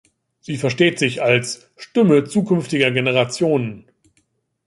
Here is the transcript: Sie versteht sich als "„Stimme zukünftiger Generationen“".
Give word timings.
Sie 0.39 0.57
versteht 0.57 0.97
sich 0.97 1.21
als 1.21 1.69
"„Stimme 1.77 2.23
zukünftiger 2.23 2.89
Generationen“". 2.89 3.85